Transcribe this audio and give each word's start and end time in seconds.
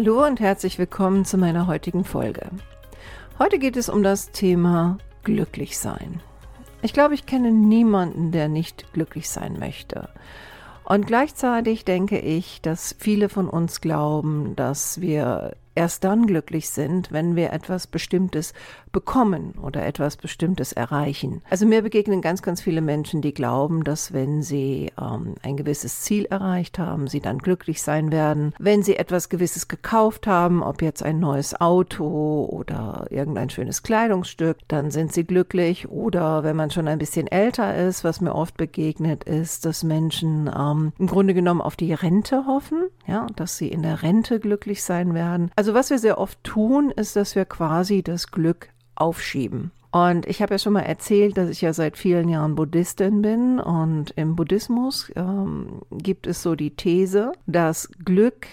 Hallo 0.00 0.24
und 0.24 0.38
herzlich 0.38 0.78
willkommen 0.78 1.24
zu 1.24 1.36
meiner 1.38 1.66
heutigen 1.66 2.04
Folge. 2.04 2.50
Heute 3.40 3.58
geht 3.58 3.76
es 3.76 3.88
um 3.88 4.04
das 4.04 4.30
Thema 4.30 4.98
glücklich 5.24 5.76
sein. 5.76 6.20
Ich 6.82 6.92
glaube, 6.92 7.14
ich 7.14 7.26
kenne 7.26 7.50
niemanden, 7.50 8.30
der 8.30 8.48
nicht 8.48 8.92
glücklich 8.92 9.28
sein 9.28 9.58
möchte. 9.58 10.08
Und 10.84 11.08
gleichzeitig 11.08 11.84
denke 11.84 12.20
ich, 12.20 12.62
dass 12.62 12.94
viele 12.96 13.28
von 13.28 13.48
uns 13.48 13.80
glauben, 13.80 14.54
dass 14.54 15.00
wir 15.00 15.56
erst 15.78 16.02
dann 16.02 16.26
glücklich 16.26 16.70
sind, 16.70 17.12
wenn 17.12 17.36
wir 17.36 17.52
etwas 17.52 17.86
Bestimmtes 17.86 18.52
bekommen 18.90 19.54
oder 19.62 19.86
etwas 19.86 20.16
Bestimmtes 20.16 20.72
erreichen. 20.72 21.40
Also 21.50 21.66
mir 21.66 21.82
begegnen 21.82 22.20
ganz, 22.20 22.42
ganz 22.42 22.60
viele 22.60 22.80
Menschen, 22.80 23.22
die 23.22 23.32
glauben, 23.32 23.84
dass 23.84 24.12
wenn 24.12 24.42
sie 24.42 24.90
ähm, 25.00 25.36
ein 25.42 25.56
gewisses 25.56 26.00
Ziel 26.00 26.24
erreicht 26.24 26.80
haben, 26.80 27.06
sie 27.06 27.20
dann 27.20 27.38
glücklich 27.38 27.80
sein 27.80 28.10
werden. 28.10 28.54
Wenn 28.58 28.82
sie 28.82 28.96
etwas 28.96 29.28
Gewisses 29.28 29.68
gekauft 29.68 30.26
haben, 30.26 30.64
ob 30.64 30.82
jetzt 30.82 31.04
ein 31.04 31.20
neues 31.20 31.60
Auto 31.60 32.48
oder 32.50 33.06
irgendein 33.10 33.50
schönes 33.50 33.84
Kleidungsstück, 33.84 34.56
dann 34.66 34.90
sind 34.90 35.12
sie 35.12 35.24
glücklich. 35.24 35.88
Oder 35.88 36.42
wenn 36.42 36.56
man 36.56 36.72
schon 36.72 36.88
ein 36.88 36.98
bisschen 36.98 37.28
älter 37.28 37.76
ist, 37.76 38.02
was 38.02 38.20
mir 38.20 38.34
oft 38.34 38.56
begegnet 38.56 39.22
ist, 39.22 39.64
dass 39.64 39.84
Menschen 39.84 40.50
ähm, 40.52 40.92
im 40.98 41.06
Grunde 41.06 41.34
genommen 41.34 41.60
auf 41.60 41.76
die 41.76 41.92
Rente 41.92 42.46
hoffen, 42.46 42.88
ja, 43.06 43.28
dass 43.36 43.56
sie 43.58 43.68
in 43.68 43.82
der 43.82 44.02
Rente 44.02 44.40
glücklich 44.40 44.82
sein 44.82 45.14
werden. 45.14 45.52
Also 45.54 45.67
also 45.68 45.78
was 45.78 45.90
wir 45.90 45.98
sehr 45.98 46.16
oft 46.16 46.42
tun, 46.44 46.90
ist, 46.90 47.14
dass 47.14 47.34
wir 47.34 47.44
quasi 47.44 48.02
das 48.02 48.30
Glück 48.30 48.70
aufschieben. 48.94 49.70
Und 49.90 50.24
ich 50.26 50.40
habe 50.40 50.54
ja 50.54 50.58
schon 50.58 50.72
mal 50.72 50.80
erzählt, 50.80 51.36
dass 51.36 51.50
ich 51.50 51.60
ja 51.60 51.74
seit 51.74 51.98
vielen 51.98 52.30
Jahren 52.30 52.54
Buddhistin 52.54 53.20
bin. 53.20 53.60
Und 53.60 54.14
im 54.16 54.34
Buddhismus 54.34 55.12
ähm, 55.14 55.82
gibt 55.90 56.26
es 56.26 56.42
so 56.42 56.54
die 56.54 56.74
These, 56.74 57.32
dass 57.46 57.90
Glück 58.02 58.46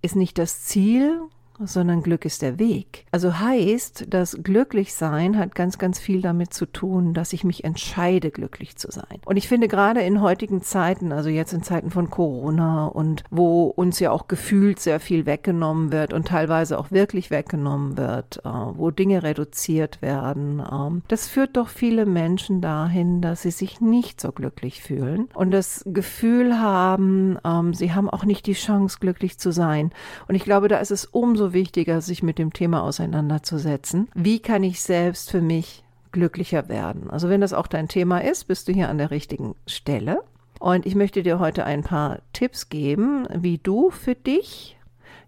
ist 0.00 0.14
nicht 0.14 0.38
das 0.38 0.62
Ziel, 0.62 1.20
sondern 1.64 2.02
Glück 2.02 2.24
ist 2.24 2.42
der 2.42 2.58
Weg. 2.58 3.04
Also 3.10 3.38
heißt, 3.38 4.06
das 4.08 4.38
Glücklichsein 4.42 5.38
hat 5.38 5.54
ganz, 5.54 5.78
ganz 5.78 5.98
viel 5.98 6.22
damit 6.22 6.54
zu 6.54 6.66
tun, 6.66 7.14
dass 7.14 7.32
ich 7.32 7.44
mich 7.44 7.64
entscheide, 7.64 8.30
glücklich 8.30 8.76
zu 8.76 8.90
sein. 8.90 9.20
Und 9.24 9.36
ich 9.36 9.48
finde 9.48 9.68
gerade 9.68 10.00
in 10.00 10.20
heutigen 10.20 10.62
Zeiten, 10.62 11.12
also 11.12 11.28
jetzt 11.28 11.52
in 11.52 11.62
Zeiten 11.62 11.90
von 11.90 12.10
Corona 12.10 12.86
und 12.86 13.24
wo 13.30 13.64
uns 13.64 14.00
ja 14.00 14.10
auch 14.10 14.28
gefühlt 14.28 14.80
sehr 14.80 15.00
viel 15.00 15.26
weggenommen 15.26 15.92
wird 15.92 16.12
und 16.12 16.28
teilweise 16.28 16.78
auch 16.78 16.90
wirklich 16.90 17.30
weggenommen 17.30 17.96
wird, 17.96 18.38
äh, 18.44 18.48
wo 18.48 18.90
Dinge 18.90 19.22
reduziert 19.22 20.02
werden, 20.02 20.60
äh, 20.60 21.00
das 21.08 21.28
führt 21.28 21.56
doch 21.56 21.68
viele 21.68 22.06
Menschen 22.06 22.60
dahin, 22.60 23.20
dass 23.20 23.42
sie 23.42 23.50
sich 23.50 23.80
nicht 23.80 24.20
so 24.20 24.32
glücklich 24.32 24.82
fühlen 24.82 25.28
und 25.34 25.50
das 25.50 25.84
Gefühl 25.86 26.58
haben, 26.58 27.36
äh, 27.44 27.74
sie 27.74 27.92
haben 27.92 28.08
auch 28.10 28.24
nicht 28.24 28.46
die 28.46 28.54
Chance, 28.54 28.98
glücklich 29.00 29.38
zu 29.38 29.52
sein. 29.52 29.90
Und 30.28 30.34
ich 30.34 30.44
glaube, 30.44 30.68
da 30.68 30.78
ist 30.78 30.90
es 30.90 31.04
umso 31.04 31.49
wichtiger, 31.52 32.00
sich 32.00 32.22
mit 32.22 32.38
dem 32.38 32.52
Thema 32.52 32.82
auseinanderzusetzen. 32.82 34.08
Wie 34.14 34.40
kann 34.40 34.62
ich 34.62 34.80
selbst 34.82 35.30
für 35.30 35.40
mich 35.40 35.84
glücklicher 36.12 36.68
werden? 36.68 37.10
Also 37.10 37.28
wenn 37.28 37.40
das 37.40 37.52
auch 37.52 37.66
dein 37.66 37.88
Thema 37.88 38.18
ist, 38.18 38.44
bist 38.44 38.68
du 38.68 38.72
hier 38.72 38.88
an 38.88 38.98
der 38.98 39.10
richtigen 39.10 39.54
Stelle. 39.66 40.22
Und 40.58 40.84
ich 40.84 40.94
möchte 40.94 41.22
dir 41.22 41.38
heute 41.38 41.64
ein 41.64 41.82
paar 41.82 42.20
Tipps 42.32 42.68
geben, 42.68 43.26
wie 43.34 43.58
du 43.58 43.90
für 43.90 44.14
dich 44.14 44.78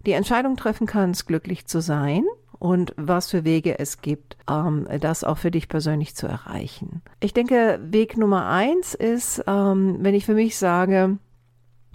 die 0.05 0.11
Entscheidung 0.11 0.57
treffen 0.57 0.85
kannst, 0.85 1.27
glücklich 1.27 1.65
zu 1.65 1.81
sein 1.81 2.23
und 2.59 2.93
was 2.95 3.29
für 3.31 3.43
Wege 3.43 3.79
es 3.79 4.01
gibt, 4.01 4.37
ähm, 4.49 4.87
das 5.01 5.23
auch 5.23 5.37
für 5.37 5.51
dich 5.51 5.67
persönlich 5.67 6.15
zu 6.15 6.27
erreichen. 6.27 7.01
Ich 7.19 7.33
denke, 7.33 7.79
Weg 7.83 8.15
Nummer 8.15 8.47
eins 8.47 8.93
ist, 8.93 9.43
ähm, 9.47 9.97
wenn 9.99 10.13
ich 10.15 10.25
für 10.25 10.33
mich 10.33 10.57
sage, 10.57 11.17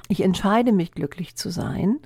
ich 0.09 0.23
entscheide 0.23 0.73
mich 0.73 0.93
glücklich 0.93 1.37
zu 1.37 1.51
sein, 1.51 2.01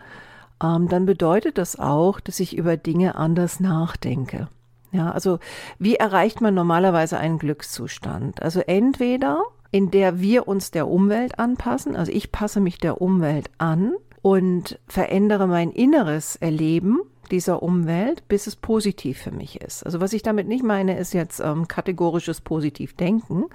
ähm, 0.63 0.89
dann 0.89 1.07
bedeutet 1.07 1.59
das 1.59 1.79
auch, 1.79 2.21
dass 2.21 2.41
ich 2.41 2.57
über 2.57 2.77
Dinge 2.77 3.17
anders 3.17 3.61
nachdenke. 3.61 4.49
Ja, 4.93 5.11
also 5.11 5.39
wie 5.79 5.97
erreicht 5.97 6.41
man 6.41 6.55
normalerweise 6.55 7.19
einen 7.19 7.39
Glückszustand? 7.39 8.43
Also 8.43 8.61
entweder 8.61 9.43
in 9.71 9.91
der 9.91 10.21
wir 10.21 10.47
uns 10.47 10.71
der 10.71 10.87
Umwelt 10.87 11.39
anpassen, 11.39 11.97
also 11.97 12.13
ich 12.13 12.31
passe 12.31 12.61
mich 12.61 12.77
der 12.77 13.01
Umwelt 13.01 13.51
an 13.57 13.95
und 14.21 14.79
verändere 14.87 15.49
mein 15.49 15.71
inneres 15.71 16.37
Erleben 16.37 17.01
dieser 17.33 17.63
Umwelt, 17.63 18.29
bis 18.29 18.47
es 18.47 18.55
positiv 18.55 19.19
für 19.19 19.33
mich 19.33 19.61
ist. 19.61 19.85
Also 19.85 20.01
was 20.01 20.13
ich 20.13 20.23
damit 20.23 20.47
nicht 20.47 20.63
meine, 20.63 20.99
ist 20.99 21.15
jetzt 21.15 21.41
ähm, 21.41 21.67
kategorisches 21.67 22.41
Positivdenken, 22.41 23.47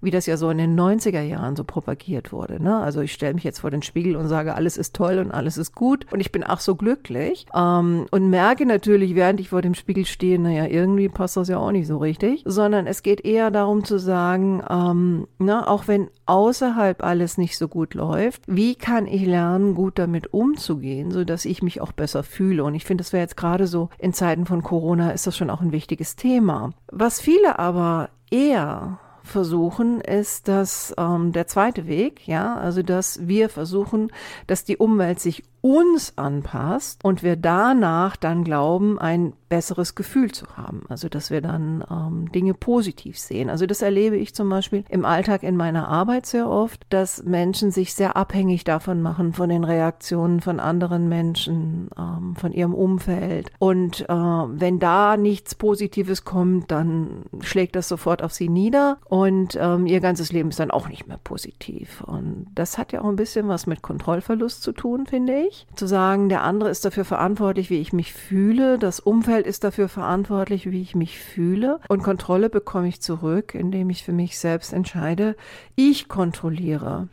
wie 0.00 0.10
das 0.10 0.26
ja 0.26 0.36
so 0.36 0.50
in 0.50 0.58
den 0.58 0.78
90er 0.78 1.22
Jahren 1.22 1.56
so 1.56 1.64
propagiert 1.64 2.32
wurde. 2.32 2.62
Ne? 2.62 2.76
Also 2.76 3.00
ich 3.00 3.12
stelle 3.12 3.34
mich 3.34 3.44
jetzt 3.44 3.60
vor 3.60 3.70
den 3.70 3.82
Spiegel 3.82 4.16
und 4.16 4.28
sage, 4.28 4.54
alles 4.54 4.76
ist 4.76 4.94
toll 4.94 5.18
und 5.18 5.30
alles 5.30 5.56
ist 5.56 5.74
gut 5.74 6.06
und 6.12 6.20
ich 6.20 6.32
bin 6.32 6.42
auch 6.42 6.60
so 6.60 6.74
glücklich 6.74 7.46
ähm, 7.54 8.06
und 8.10 8.30
merke 8.30 8.66
natürlich, 8.66 9.14
während 9.14 9.40
ich 9.40 9.50
vor 9.50 9.62
dem 9.62 9.74
Spiegel 9.74 10.06
stehe, 10.06 10.38
naja, 10.38 10.66
irgendwie 10.66 11.08
passt 11.08 11.36
das 11.36 11.48
ja 11.48 11.58
auch 11.58 11.72
nicht 11.72 11.86
so 11.86 11.98
richtig, 11.98 12.42
sondern 12.44 12.86
es 12.86 13.02
geht 13.02 13.24
eher 13.24 13.50
darum 13.50 13.84
zu 13.84 13.98
sagen, 13.98 14.62
ähm, 14.68 15.28
na, 15.38 15.68
auch 15.68 15.86
wenn 15.86 16.08
außerhalb 16.26 17.04
alles 17.04 17.38
nicht 17.38 17.56
so 17.56 17.68
gut 17.68 17.94
läuft, 17.94 18.42
wie 18.46 18.74
kann 18.74 19.06
ich 19.06 19.24
lernen, 19.24 19.74
gut 19.74 19.98
damit 19.98 20.32
umzugehen, 20.32 21.10
so 21.10 21.24
dass 21.24 21.44
ich 21.44 21.62
mich 21.62 21.80
auch 21.80 21.92
besser 21.92 22.22
fühle 22.22 22.64
und 22.64 22.74
ich 22.74 22.84
finde, 22.84 23.02
das 23.04 23.12
wäre 23.12 23.19
jetzt 23.20 23.36
gerade 23.36 23.66
so 23.66 23.88
in 23.98 24.12
Zeiten 24.12 24.46
von 24.46 24.62
Corona 24.62 25.10
ist 25.10 25.26
das 25.26 25.36
schon 25.36 25.50
auch 25.50 25.60
ein 25.60 25.72
wichtiges 25.72 26.16
Thema. 26.16 26.72
Was 26.90 27.20
viele 27.20 27.58
aber 27.58 28.10
eher 28.30 28.98
versuchen, 29.30 30.00
ist 30.00 30.48
dass 30.48 30.94
ähm, 30.98 31.32
der 31.32 31.46
zweite 31.46 31.86
Weg, 31.86 32.26
ja, 32.26 32.56
also 32.56 32.82
dass 32.82 33.26
wir 33.26 33.48
versuchen, 33.48 34.10
dass 34.46 34.64
die 34.64 34.76
Umwelt 34.76 35.20
sich 35.20 35.42
uns 35.62 36.14
anpasst 36.16 37.04
und 37.04 37.22
wir 37.22 37.36
danach 37.36 38.16
dann 38.16 38.44
glauben, 38.44 38.98
ein 38.98 39.34
besseres 39.50 39.94
Gefühl 39.94 40.30
zu 40.30 40.46
haben. 40.56 40.84
Also 40.88 41.08
dass 41.08 41.30
wir 41.30 41.42
dann 41.42 41.84
ähm, 41.90 42.32
Dinge 42.32 42.54
positiv 42.54 43.18
sehen. 43.18 43.50
Also 43.50 43.66
das 43.66 43.82
erlebe 43.82 44.16
ich 44.16 44.34
zum 44.34 44.48
Beispiel 44.48 44.84
im 44.88 45.04
Alltag 45.04 45.42
in 45.42 45.56
meiner 45.56 45.88
Arbeit 45.88 46.24
sehr 46.24 46.48
oft, 46.48 46.86
dass 46.88 47.24
Menschen 47.24 47.72
sich 47.72 47.94
sehr 47.94 48.16
abhängig 48.16 48.64
davon 48.64 49.02
machen, 49.02 49.32
von 49.32 49.48
den 49.48 49.64
Reaktionen 49.64 50.40
von 50.40 50.60
anderen 50.60 51.08
Menschen, 51.08 51.90
ähm, 51.98 52.36
von 52.36 52.52
ihrem 52.52 52.74
Umfeld. 52.74 53.50
Und 53.58 54.08
äh, 54.08 54.14
wenn 54.14 54.78
da 54.78 55.16
nichts 55.16 55.54
Positives 55.54 56.24
kommt, 56.24 56.70
dann 56.70 57.24
schlägt 57.40 57.76
das 57.76 57.88
sofort 57.88 58.22
auf 58.22 58.32
sie 58.32 58.48
nieder 58.48 58.98
und 59.06 59.19
ähm, 59.26 59.86
ihr 59.86 60.00
ganzes 60.00 60.32
Leben 60.32 60.50
ist 60.50 60.60
dann 60.60 60.70
auch 60.70 60.88
nicht 60.88 61.06
mehr 61.06 61.18
positiv. 61.22 62.02
Und 62.02 62.46
das 62.54 62.78
hat 62.78 62.92
ja 62.92 63.02
auch 63.02 63.08
ein 63.08 63.16
bisschen 63.16 63.48
was 63.48 63.66
mit 63.66 63.82
Kontrollverlust 63.82 64.62
zu 64.62 64.72
tun, 64.72 65.06
finde 65.06 65.40
ich. 65.48 65.66
Zu 65.74 65.86
sagen, 65.86 66.28
der 66.28 66.42
andere 66.42 66.70
ist 66.70 66.84
dafür 66.84 67.04
verantwortlich, 67.04 67.70
wie 67.70 67.80
ich 67.80 67.92
mich 67.92 68.12
fühle, 68.12 68.78
das 68.78 69.00
Umfeld 69.00 69.46
ist 69.46 69.64
dafür 69.64 69.88
verantwortlich, 69.88 70.70
wie 70.70 70.82
ich 70.82 70.94
mich 70.94 71.18
fühle. 71.18 71.80
Und 71.88 72.02
Kontrolle 72.02 72.50
bekomme 72.50 72.88
ich 72.88 73.00
zurück, 73.00 73.54
indem 73.54 73.90
ich 73.90 74.04
für 74.04 74.12
mich 74.12 74.38
selbst 74.38 74.72
entscheide, 74.72 75.36
ich 75.76 76.08
kontrolliere 76.08 77.08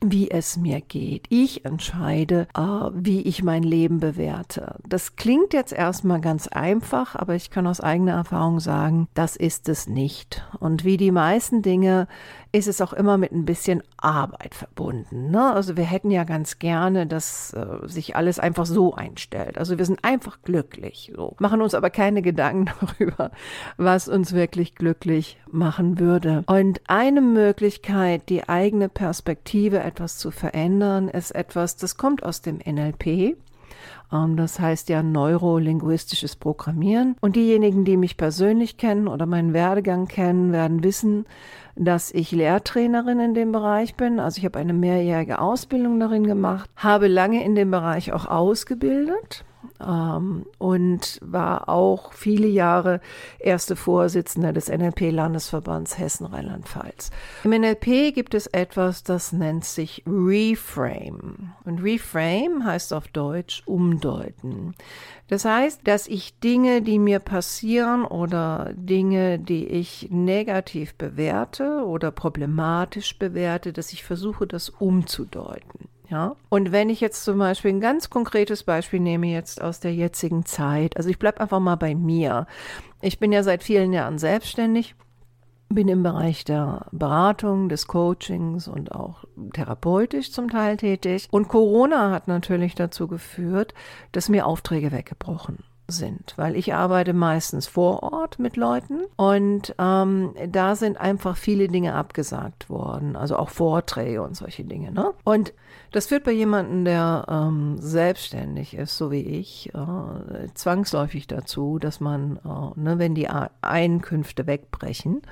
wie 0.00 0.30
es 0.30 0.56
mir 0.56 0.80
geht. 0.80 1.26
Ich 1.28 1.64
entscheide, 1.64 2.46
äh, 2.56 2.60
wie 2.94 3.22
ich 3.22 3.42
mein 3.42 3.62
Leben 3.62 4.00
bewerte. 4.00 4.76
Das 4.88 5.16
klingt 5.16 5.52
jetzt 5.52 5.72
erstmal 5.72 6.20
ganz 6.20 6.48
einfach, 6.48 7.16
aber 7.16 7.34
ich 7.34 7.50
kann 7.50 7.66
aus 7.66 7.80
eigener 7.80 8.12
Erfahrung 8.12 8.60
sagen, 8.60 9.08
das 9.14 9.36
ist 9.36 9.68
es 9.68 9.88
nicht. 9.88 10.46
Und 10.60 10.84
wie 10.84 10.96
die 10.96 11.10
meisten 11.10 11.62
Dinge 11.62 12.06
ist 12.52 12.68
es 12.68 12.80
auch 12.80 12.92
immer 12.92 13.18
mit 13.18 13.32
ein 13.32 13.44
bisschen 13.44 13.82
Arbeit 13.98 14.54
verbunden. 14.54 15.30
Ne? 15.30 15.52
Also 15.52 15.76
wir 15.76 15.84
hätten 15.84 16.10
ja 16.10 16.24
ganz 16.24 16.58
gerne, 16.58 17.06
dass 17.06 17.52
äh, 17.52 17.86
sich 17.86 18.16
alles 18.16 18.38
einfach 18.38 18.64
so 18.64 18.94
einstellt. 18.94 19.58
Also 19.58 19.76
wir 19.76 19.84
sind 19.84 20.02
einfach 20.02 20.38
glücklich, 20.42 21.12
so. 21.14 21.36
machen 21.38 21.60
uns 21.60 21.74
aber 21.74 21.90
keine 21.90 22.22
Gedanken 22.22 22.70
darüber, 22.98 23.30
was 23.76 24.08
uns 24.08 24.32
wirklich 24.32 24.74
glücklich 24.74 25.38
machen 25.50 25.98
würde. 25.98 26.44
Und 26.46 26.80
eine 26.86 27.20
Möglichkeit, 27.20 28.28
die 28.28 28.48
eigene 28.48 28.88
Perspektive 28.88 29.80
etwas 29.80 30.16
zu 30.16 30.30
verändern, 30.30 31.08
ist 31.08 31.34
etwas, 31.34 31.76
das 31.76 31.96
kommt 31.96 32.22
aus 32.22 32.40
dem 32.40 32.58
NLP. 32.58 33.36
Ähm, 34.12 34.36
das 34.36 34.58
heißt 34.58 34.88
ja 34.88 35.02
neurolinguistisches 35.02 36.36
Programmieren. 36.36 37.16
Und 37.20 37.36
diejenigen, 37.36 37.84
die 37.84 37.96
mich 37.96 38.16
persönlich 38.16 38.76
kennen 38.76 39.08
oder 39.08 39.26
meinen 39.26 39.52
Werdegang 39.52 40.08
kennen, 40.08 40.52
werden 40.52 40.82
wissen, 40.82 41.26
dass 41.78 42.12
ich 42.12 42.32
Lehrtrainerin 42.32 43.20
in 43.20 43.34
dem 43.34 43.52
Bereich 43.52 43.94
bin. 43.94 44.20
Also 44.20 44.38
ich 44.38 44.44
habe 44.44 44.58
eine 44.58 44.72
mehrjährige 44.72 45.40
Ausbildung 45.40 45.98
darin 46.00 46.26
gemacht, 46.26 46.68
habe 46.76 47.08
lange 47.08 47.44
in 47.44 47.54
dem 47.54 47.70
Bereich 47.70 48.12
auch 48.12 48.26
ausgebildet 48.26 49.44
ähm, 49.80 50.46
und 50.58 51.18
war 51.22 51.68
auch 51.68 52.12
viele 52.12 52.46
Jahre 52.46 53.00
erste 53.38 53.76
Vorsitzende 53.76 54.52
des 54.52 54.68
NLP-Landesverbands 54.68 55.98
Hessen-Rheinland-Pfalz. 55.98 57.10
Im 57.44 57.50
NLP 57.50 58.14
gibt 58.14 58.34
es 58.34 58.46
etwas, 58.46 59.02
das 59.02 59.32
nennt 59.32 59.64
sich 59.64 60.02
Reframe. 60.06 61.52
Und 61.64 61.82
Reframe 61.82 62.64
heißt 62.64 62.92
auf 62.92 63.08
Deutsch 63.08 63.62
umdeuten. 63.66 64.74
Das 65.28 65.44
heißt, 65.44 65.82
dass 65.84 66.06
ich 66.08 66.38
Dinge, 66.40 66.80
die 66.82 66.98
mir 66.98 67.18
passieren 67.18 68.04
oder 68.04 68.72
Dinge, 68.74 69.38
die 69.38 69.66
ich 69.66 70.08
negativ 70.10 70.94
bewerte 70.94 71.84
oder 71.84 72.10
problematisch 72.10 73.18
bewerte, 73.18 73.72
dass 73.72 73.92
ich 73.92 74.04
versuche, 74.04 74.46
das 74.46 74.70
umzudeuten. 74.70 75.88
Ja. 76.10 76.36
Und 76.48 76.72
wenn 76.72 76.88
ich 76.88 77.00
jetzt 77.00 77.24
zum 77.24 77.38
Beispiel 77.38 77.70
ein 77.72 77.80
ganz 77.80 78.08
konkretes 78.08 78.64
Beispiel 78.64 79.00
nehme, 79.00 79.26
jetzt 79.26 79.60
aus 79.60 79.80
der 79.80 79.94
jetzigen 79.94 80.46
Zeit, 80.46 80.96
also 80.96 81.10
ich 81.10 81.18
bleibe 81.18 81.40
einfach 81.40 81.60
mal 81.60 81.76
bei 81.76 81.94
mir. 81.94 82.46
Ich 83.00 83.18
bin 83.18 83.30
ja 83.30 83.42
seit 83.42 83.62
vielen 83.62 83.92
Jahren 83.92 84.18
selbstständig, 84.18 84.94
bin 85.68 85.88
im 85.88 86.02
Bereich 86.02 86.44
der 86.44 86.86
Beratung, 86.92 87.68
des 87.68 87.86
Coachings 87.86 88.68
und 88.68 88.92
auch 88.92 89.24
therapeutisch 89.52 90.32
zum 90.32 90.48
Teil 90.48 90.78
tätig. 90.78 91.28
Und 91.30 91.48
Corona 91.48 92.10
hat 92.10 92.26
natürlich 92.26 92.74
dazu 92.74 93.06
geführt, 93.06 93.74
dass 94.12 94.30
mir 94.30 94.46
Aufträge 94.46 94.92
weggebrochen 94.92 95.58
sind, 95.88 96.34
weil 96.36 96.54
ich 96.54 96.74
arbeite 96.74 97.14
meistens 97.14 97.66
vor 97.66 98.02
Ort 98.02 98.38
mit 98.38 98.56
Leuten 98.56 99.00
und 99.16 99.74
ähm, 99.78 100.34
da 100.46 100.76
sind 100.76 100.98
einfach 100.98 101.36
viele 101.36 101.68
Dinge 101.68 101.94
abgesagt 101.94 102.68
worden, 102.68 103.16
also 103.16 103.36
auch 103.36 103.48
Vorträge 103.48 104.22
und 104.22 104.36
solche 104.36 104.64
Dinge. 104.64 104.92
Ne? 104.92 105.12
Und 105.24 105.54
das 105.92 106.06
führt 106.06 106.24
bei 106.24 106.32
jemandem, 106.32 106.84
der 106.84 107.24
ähm, 107.28 107.78
selbstständig 107.78 108.74
ist, 108.74 108.98
so 108.98 109.10
wie 109.10 109.22
ich, 109.22 109.72
äh, 109.74 110.48
zwangsläufig 110.52 111.26
dazu, 111.26 111.78
dass 111.78 112.00
man, 112.00 112.38
äh, 112.44 112.78
ne, 112.78 112.98
wenn 112.98 113.14
die 113.14 113.28
Einkünfte 113.62 114.46
wegbrechen, 114.46 115.22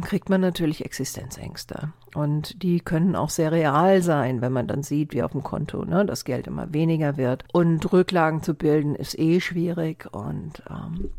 kriegt 0.00 0.28
man 0.28 0.40
natürlich 0.40 0.84
Existenzängste. 0.84 1.92
Und 2.14 2.62
die 2.62 2.80
können 2.80 3.16
auch 3.16 3.30
sehr 3.30 3.52
real 3.52 4.02
sein, 4.02 4.40
wenn 4.40 4.52
man 4.52 4.68
dann 4.68 4.82
sieht, 4.82 5.12
wie 5.12 5.22
auf 5.22 5.32
dem 5.32 5.42
Konto 5.42 5.84
ne, 5.84 6.06
das 6.06 6.24
Geld 6.24 6.46
immer 6.46 6.72
weniger 6.72 7.16
wird. 7.16 7.44
Und 7.52 7.92
Rücklagen 7.92 8.42
zu 8.42 8.54
bilden 8.54 8.94
ist 8.94 9.18
eh 9.18 9.40
schwierig. 9.40 10.08
Und 10.12 10.62
ähm, 10.70 11.10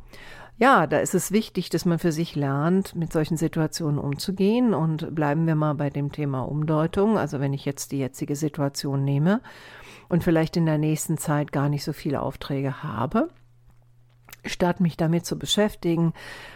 ja, 0.57 0.88
da 0.88 1.00
ist 1.00 1.13
es 1.13 1.31
wichtig, 1.31 1.69
dass 1.69 1.86
man 1.86 2.00
für 2.00 2.12
sich 2.12 2.36
lernt, 2.36 2.95
mit 2.95 3.12
solchen 3.12 3.38
Situationen 3.38 4.00
umzugehen. 4.00 4.74
Und 4.74 5.13
bleiben 5.13 5.45
wir 5.45 5.56
mal 5.56 5.74
bei 5.75 5.89
dem 5.89 6.12
Thema 6.12 6.44
Umdeutung. 6.44 7.18
Also 7.18 7.39
wenn 7.39 7.54
ich 7.54 7.66
jetzt 7.66 7.92
die 7.92 8.00
jetzige 8.00 8.36
Situation 8.36 9.04
nehme 9.04 9.42
und 10.07 10.24
vielleicht 10.24 10.56
in 10.56 10.66
der 10.66 10.77
nächsten 10.77 11.18
Zeit 11.18 11.51
gar 11.51 11.68
nicht 11.68 11.83
so 11.83 11.92
viele 11.92 12.21
Aufträge 12.21 12.81
habe, 12.81 13.30
statt 14.45 14.80
mich 14.80 14.98
damit 14.98 15.25
zu 15.25 15.38
beschäftigen, 15.38 16.13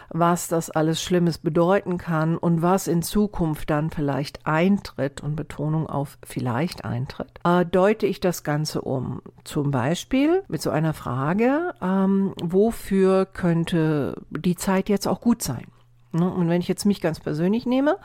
was 0.10 0.48
das 0.48 0.70
alles 0.70 1.02
Schlimmes 1.02 1.38
bedeuten 1.38 1.98
kann 1.98 2.38
und 2.38 2.62
was 2.62 2.88
in 2.88 3.02
Zukunft 3.02 3.70
dann 3.70 3.90
vielleicht 3.90 4.46
eintritt 4.46 5.22
und 5.22 5.36
Betonung 5.36 5.88
auf 5.88 6.18
vielleicht 6.24 6.86
eintritt, 6.86 7.40
äh, 7.44 7.66
deute 7.66 8.06
ich 8.06 8.20
das 8.20 8.44
Ganze 8.44 8.82
um. 8.82 9.22
Zum 9.44 9.72
Beispiel 9.72 10.44
mit 10.48 10.62
so 10.62 10.70
einer 10.70 10.94
Frage, 10.94 11.74
ähm, 11.82 12.34
wofür 12.42 13.26
könnte 13.26 14.22
die 14.30 14.56
Zeit 14.56 14.90
jetzt 14.90 15.08
auch 15.08 15.22
gut 15.22 15.42
sein? 15.42 15.68
Ne? 16.14 16.30
Und 16.30 16.50
wenn 16.50 16.62
ich 16.62 16.68
jetzt 16.68 16.86
mich 16.86 17.02
ganz 17.02 17.20
persönlich 17.20 17.66
nehme, 17.66 17.98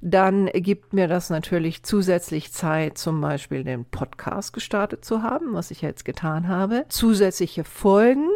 dann 0.00 0.46
gibt 0.46 0.92
mir 0.92 1.08
das 1.08 1.30
natürlich 1.30 1.82
zusätzlich 1.82 2.52
Zeit, 2.52 2.98
zum 2.98 3.20
Beispiel 3.20 3.64
den 3.64 3.84
Podcast 3.84 4.52
gestartet 4.52 5.04
zu 5.04 5.22
haben, 5.22 5.54
was 5.54 5.70
ich 5.70 5.80
jetzt 5.80 6.04
getan 6.04 6.48
habe, 6.48 6.84
zusätzliche 6.88 7.64
Folgen 7.64 8.28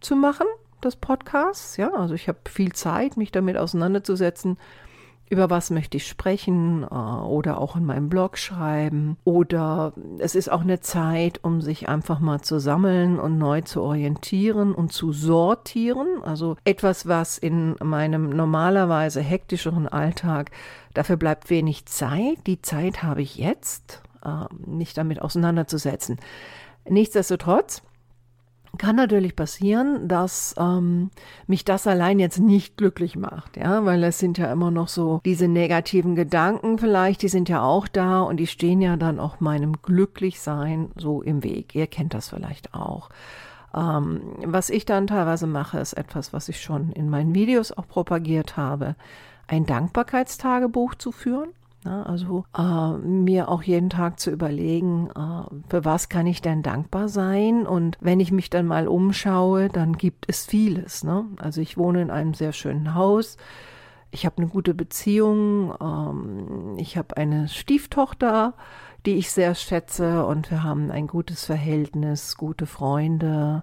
zu 0.00 0.16
machen, 0.16 0.46
des 0.82 0.96
Podcasts. 0.96 1.76
Ja, 1.76 1.92
also 1.94 2.14
ich 2.14 2.28
habe 2.28 2.38
viel 2.48 2.72
Zeit, 2.72 3.16
mich 3.16 3.32
damit 3.32 3.56
auseinanderzusetzen, 3.56 4.58
über 5.30 5.48
was 5.48 5.70
möchte 5.70 5.96
ich 5.96 6.06
sprechen 6.06 6.82
äh, 6.82 6.94
oder 6.94 7.58
auch 7.58 7.76
in 7.76 7.84
meinem 7.84 8.08
Blog 8.08 8.36
schreiben. 8.36 9.16
Oder 9.24 9.94
es 10.18 10.34
ist 10.34 10.50
auch 10.50 10.60
eine 10.60 10.80
Zeit, 10.80 11.42
um 11.42 11.60
sich 11.60 11.88
einfach 11.88 12.20
mal 12.20 12.42
zu 12.42 12.60
sammeln 12.60 13.18
und 13.18 13.38
neu 13.38 13.62
zu 13.62 13.82
orientieren 13.82 14.74
und 14.74 14.92
zu 14.92 15.12
sortieren. 15.12 16.22
Also 16.22 16.56
etwas, 16.64 17.08
was 17.08 17.38
in 17.38 17.74
meinem 17.82 18.28
normalerweise 18.30 19.20
hektischeren 19.20 19.88
Alltag, 19.88 20.50
dafür 20.92 21.16
bleibt 21.16 21.48
wenig 21.48 21.86
Zeit. 21.86 22.46
Die 22.46 22.60
Zeit 22.60 23.02
habe 23.02 23.22
ich 23.22 23.36
jetzt, 23.36 24.02
äh, 24.24 24.44
mich 24.66 24.92
damit 24.92 25.22
auseinanderzusetzen. 25.22 26.18
Nichtsdestotrotz, 26.86 27.82
kann 28.78 28.96
natürlich 28.96 29.36
passieren, 29.36 30.08
dass 30.08 30.54
ähm, 30.58 31.10
mich 31.46 31.64
das 31.64 31.86
allein 31.86 32.18
jetzt 32.18 32.38
nicht 32.38 32.76
glücklich 32.76 33.16
macht, 33.16 33.56
ja, 33.56 33.84
weil 33.84 34.02
es 34.04 34.18
sind 34.18 34.38
ja 34.38 34.50
immer 34.52 34.70
noch 34.70 34.88
so 34.88 35.20
diese 35.24 35.48
negativen 35.48 36.14
Gedanken 36.14 36.78
vielleicht, 36.78 37.22
die 37.22 37.28
sind 37.28 37.48
ja 37.48 37.62
auch 37.62 37.88
da 37.88 38.22
und 38.22 38.38
die 38.38 38.46
stehen 38.46 38.80
ja 38.80 38.96
dann 38.96 39.20
auch 39.20 39.40
meinem 39.40 39.80
Glücklichsein 39.82 40.90
so 40.96 41.22
im 41.22 41.42
Weg. 41.42 41.74
Ihr 41.74 41.86
kennt 41.86 42.14
das 42.14 42.28
vielleicht 42.28 42.74
auch. 42.74 43.10
Ähm, 43.74 44.22
was 44.44 44.70
ich 44.70 44.84
dann 44.84 45.06
teilweise 45.06 45.46
mache, 45.46 45.78
ist 45.78 45.94
etwas, 45.94 46.32
was 46.32 46.48
ich 46.48 46.60
schon 46.60 46.92
in 46.92 47.10
meinen 47.10 47.34
Videos 47.34 47.72
auch 47.72 47.88
propagiert 47.88 48.56
habe, 48.56 48.94
ein 49.48 49.66
Dankbarkeitstagebuch 49.66 50.94
zu 50.94 51.12
führen. 51.12 51.48
Ja, 51.84 52.02
also 52.04 52.46
äh, 52.56 52.96
mir 53.06 53.50
auch 53.50 53.62
jeden 53.62 53.90
Tag 53.90 54.18
zu 54.18 54.30
überlegen, 54.30 55.10
äh, 55.10 55.44
für 55.68 55.84
was 55.84 56.08
kann 56.08 56.26
ich 56.26 56.40
denn 56.40 56.62
dankbar 56.62 57.08
sein? 57.08 57.66
Und 57.66 57.98
wenn 58.00 58.20
ich 58.20 58.32
mich 58.32 58.48
dann 58.48 58.66
mal 58.66 58.88
umschaue, 58.88 59.68
dann 59.68 59.98
gibt 59.98 60.24
es 60.28 60.46
vieles. 60.46 61.04
Ne? 61.04 61.26
Also 61.36 61.60
ich 61.60 61.76
wohne 61.76 62.00
in 62.00 62.10
einem 62.10 62.32
sehr 62.32 62.52
schönen 62.52 62.94
Haus. 62.94 63.36
Ich 64.12 64.24
habe 64.24 64.38
eine 64.38 64.46
gute 64.46 64.72
Beziehung. 64.72 65.74
Ähm, 65.78 66.76
ich 66.78 66.96
habe 66.96 67.18
eine 67.18 67.48
Stieftochter, 67.48 68.54
die 69.04 69.16
ich 69.16 69.30
sehr 69.30 69.54
schätze. 69.54 70.24
Und 70.24 70.50
wir 70.50 70.62
haben 70.62 70.90
ein 70.90 71.06
gutes 71.06 71.44
Verhältnis, 71.44 72.38
gute 72.38 72.64
Freunde 72.64 73.62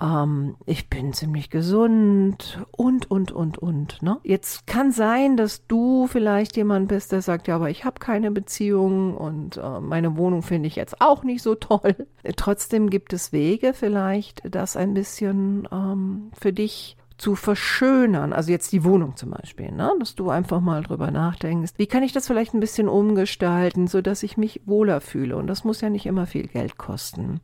ähm, 0.00 0.56
ich 0.66 0.88
bin 0.88 1.12
ziemlich 1.12 1.50
gesund 1.50 2.64
und, 2.72 3.10
und, 3.10 3.32
und, 3.32 3.58
und. 3.58 4.02
Ne? 4.02 4.18
Jetzt 4.22 4.66
kann 4.66 4.92
sein, 4.92 5.36
dass 5.36 5.66
du 5.66 6.06
vielleicht 6.06 6.56
jemand 6.56 6.88
bist, 6.88 7.12
der 7.12 7.22
sagt, 7.22 7.48
ja, 7.48 7.56
aber 7.56 7.70
ich 7.70 7.84
habe 7.84 7.98
keine 7.98 8.30
Beziehung 8.30 9.16
und 9.16 9.56
äh, 9.56 9.80
meine 9.80 10.16
Wohnung 10.16 10.42
finde 10.42 10.66
ich 10.68 10.76
jetzt 10.76 11.00
auch 11.00 11.22
nicht 11.22 11.42
so 11.42 11.54
toll. 11.54 12.06
Trotzdem 12.36 12.90
gibt 12.90 13.12
es 13.12 13.32
Wege 13.32 13.72
vielleicht, 13.72 14.42
das 14.54 14.76
ein 14.76 14.94
bisschen 14.94 15.68
ähm, 15.72 16.30
für 16.38 16.52
dich 16.52 16.96
zu 17.18 17.34
verschönern, 17.34 18.32
also 18.32 18.50
jetzt 18.50 18.72
die 18.72 18.84
Wohnung 18.84 19.16
zum 19.16 19.30
Beispiel, 19.30 19.72
ne? 19.72 19.90
dass 19.98 20.14
du 20.14 20.28
einfach 20.28 20.60
mal 20.60 20.82
drüber 20.82 21.10
nachdenkst, 21.10 21.72
wie 21.76 21.86
kann 21.86 22.02
ich 22.02 22.12
das 22.12 22.26
vielleicht 22.26 22.52
ein 22.52 22.60
bisschen 22.60 22.88
umgestalten, 22.88 23.86
so 23.86 24.02
dass 24.02 24.22
ich 24.22 24.36
mich 24.36 24.60
wohler 24.66 25.00
fühle 25.00 25.36
und 25.36 25.46
das 25.46 25.64
muss 25.64 25.80
ja 25.80 25.88
nicht 25.88 26.04
immer 26.04 26.26
viel 26.26 26.46
Geld 26.46 26.76
kosten. 26.76 27.40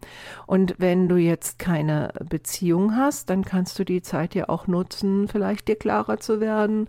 Und 0.47 0.75
wenn 0.79 1.09
du 1.09 1.17
jetzt 1.17 1.59
keine 1.59 2.13
Beziehung 2.29 2.97
hast, 2.97 3.31
dann 3.31 3.45
kannst 3.45 3.79
du 3.79 3.85
die 3.85 4.03
Zeit 4.03 4.35
ja 4.35 4.51
auch 4.51 4.67
nutzen, 4.67 5.27
vielleicht 5.27 5.69
dir 5.69 5.77
klarer 5.77 6.19
zu 6.19 6.41
werden, 6.41 6.89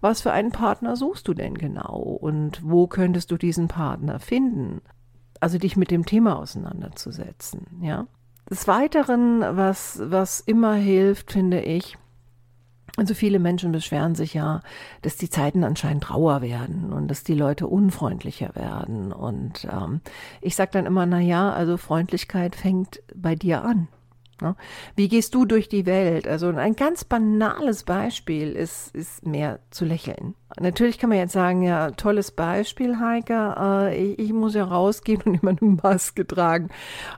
was 0.00 0.22
für 0.22 0.32
einen 0.32 0.50
Partner 0.50 0.96
suchst 0.96 1.28
du 1.28 1.34
denn 1.34 1.54
genau 1.54 1.98
und 1.98 2.60
wo 2.64 2.88
könntest 2.88 3.30
du 3.30 3.36
diesen 3.36 3.68
Partner 3.68 4.18
finden? 4.18 4.80
Also 5.38 5.58
dich 5.58 5.76
mit 5.76 5.90
dem 5.90 6.04
Thema 6.04 6.38
auseinanderzusetzen, 6.38 7.66
ja? 7.80 8.06
Des 8.50 8.68
Weiteren, 8.68 9.40
was, 9.40 10.00
was 10.04 10.40
immer 10.40 10.74
hilft, 10.74 11.32
finde 11.32 11.62
ich, 11.62 11.96
also 12.96 13.14
viele 13.14 13.40
Menschen 13.40 13.72
beschweren 13.72 14.14
sich 14.14 14.34
ja, 14.34 14.62
dass 15.02 15.16
die 15.16 15.28
Zeiten 15.28 15.64
anscheinend 15.64 16.10
rauer 16.10 16.42
werden 16.42 16.92
und 16.92 17.08
dass 17.08 17.24
die 17.24 17.34
Leute 17.34 17.66
unfreundlicher 17.66 18.54
werden. 18.54 19.12
Und 19.12 19.66
ähm, 19.70 20.00
ich 20.40 20.54
sage 20.54 20.70
dann 20.72 20.86
immer, 20.86 21.04
na 21.04 21.18
ja, 21.18 21.52
also 21.52 21.76
Freundlichkeit 21.76 22.54
fängt 22.54 23.02
bei 23.14 23.34
dir 23.34 23.64
an. 23.64 23.88
Ne? 24.40 24.54
Wie 24.94 25.08
gehst 25.08 25.34
du 25.34 25.44
durch 25.44 25.68
die 25.68 25.86
Welt? 25.86 26.28
Also 26.28 26.48
ein 26.48 26.76
ganz 26.76 27.04
banales 27.04 27.82
Beispiel 27.82 28.52
ist, 28.52 28.94
ist 28.94 29.26
mehr 29.26 29.58
zu 29.70 29.84
lächeln. 29.84 30.34
Natürlich 30.60 30.98
kann 30.98 31.10
man 31.10 31.18
jetzt 31.18 31.32
sagen, 31.32 31.62
ja, 31.62 31.90
tolles 31.90 32.30
Beispiel, 32.30 33.00
Heike. 33.00 33.54
Äh, 33.58 34.12
ich, 34.12 34.18
ich, 34.20 34.32
muss 34.32 34.54
ja 34.54 34.64
rausgehen 34.64 35.22
und 35.22 35.34
immer 35.42 35.56
eine 35.60 35.70
Maske 35.82 36.26
tragen. 36.26 36.68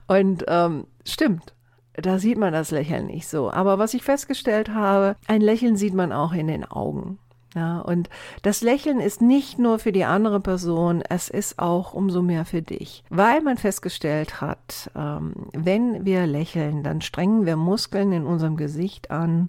Und 0.06 0.44
ähm, 0.48 0.86
stimmt 1.04 1.55
da 2.00 2.18
sieht 2.18 2.38
man 2.38 2.52
das 2.52 2.70
Lächeln 2.70 3.06
nicht 3.06 3.28
so. 3.28 3.50
Aber 3.50 3.78
was 3.78 3.94
ich 3.94 4.02
festgestellt 4.02 4.70
habe, 4.70 5.16
ein 5.26 5.40
Lächeln 5.40 5.76
sieht 5.76 5.94
man 5.94 6.12
auch 6.12 6.32
in 6.32 6.46
den 6.46 6.64
Augen. 6.64 7.18
Ja, 7.54 7.78
und 7.78 8.10
das 8.42 8.60
Lächeln 8.60 9.00
ist 9.00 9.22
nicht 9.22 9.58
nur 9.58 9.78
für 9.78 9.90
die 9.90 10.04
andere 10.04 10.40
Person, 10.40 11.02
es 11.08 11.30
ist 11.30 11.58
auch 11.58 11.94
umso 11.94 12.20
mehr 12.20 12.44
für 12.44 12.60
dich. 12.60 13.02
Weil 13.08 13.40
man 13.40 13.56
festgestellt 13.56 14.42
hat, 14.42 14.90
ähm, 14.94 15.32
wenn 15.54 16.04
wir 16.04 16.26
lächeln, 16.26 16.82
dann 16.82 17.00
strengen 17.00 17.46
wir 17.46 17.56
Muskeln 17.56 18.12
in 18.12 18.26
unserem 18.26 18.58
Gesicht 18.58 19.10
an, 19.10 19.48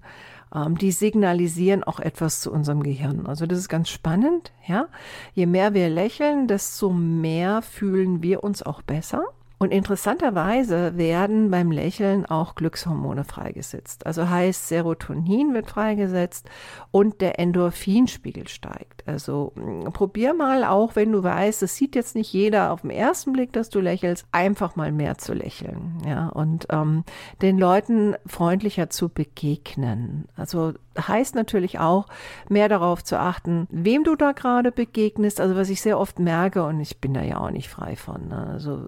ähm, 0.55 0.77
die 0.77 0.91
signalisieren 0.91 1.83
auch 1.83 1.99
etwas 1.99 2.39
zu 2.39 2.49
unserem 2.49 2.81
Gehirn. 2.81 3.25
Also 3.25 3.45
das 3.45 3.59
ist 3.59 3.67
ganz 3.67 3.89
spannend, 3.89 4.53
ja. 4.65 4.87
Je 5.33 5.45
mehr 5.45 5.73
wir 5.73 5.89
lächeln, 5.89 6.47
desto 6.47 6.89
mehr 6.89 7.61
fühlen 7.61 8.23
wir 8.23 8.41
uns 8.41 8.63
auch 8.63 8.81
besser. 8.83 9.25
Und 9.59 9.71
interessanterweise 9.71 10.97
werden 10.97 11.49
beim 11.49 11.71
Lächeln 11.71 12.27
auch 12.27 12.53
Glückshormone 12.53 13.23
freigesetzt. 13.23 14.05
Also 14.05 14.29
heißt, 14.29 14.67
Serotonin 14.67 15.55
wird 15.55 15.71
freigesetzt 15.71 16.47
und 16.91 17.21
der 17.21 17.39
Endorphinspiegel 17.39 18.47
steigt. 18.47 19.03
Also 19.07 19.53
mm, 19.55 19.85
probier 19.93 20.35
mal 20.35 20.63
auch, 20.63 20.95
wenn 20.95 21.11
du 21.11 21.23
weißt, 21.23 21.63
es 21.63 21.75
sieht 21.75 21.95
jetzt 21.95 22.13
nicht 22.13 22.31
jeder 22.31 22.71
auf 22.71 22.81
den 22.81 22.91
ersten 22.91 23.33
Blick, 23.33 23.51
dass 23.51 23.69
du 23.69 23.79
lächelst, 23.79 24.27
einfach 24.31 24.75
mal 24.75 24.91
mehr 24.91 25.17
zu 25.17 25.33
lächeln. 25.33 26.03
Ja, 26.05 26.29
und 26.29 26.67
ähm, 26.69 27.03
den 27.41 27.57
Leuten 27.57 28.15
freundlicher 28.27 28.91
zu 28.91 29.09
begegnen. 29.09 30.27
Also 30.35 30.73
heißt 30.99 31.35
natürlich 31.35 31.79
auch, 31.79 32.07
mehr 32.49 32.69
darauf 32.69 33.03
zu 33.03 33.19
achten, 33.19 33.67
wem 33.69 34.03
du 34.03 34.15
da 34.15 34.31
gerade 34.31 34.71
begegnest. 34.71 35.41
Also 35.41 35.55
was 35.55 35.69
ich 35.69 35.81
sehr 35.81 35.99
oft 35.99 36.19
merke, 36.19 36.63
und 36.63 36.79
ich 36.79 36.99
bin 36.99 37.13
da 37.13 37.21
ja 37.21 37.39
auch 37.39 37.51
nicht 37.51 37.69
frei 37.69 37.95
von. 37.95 38.27
Ne? 38.27 38.47
Also 38.51 38.85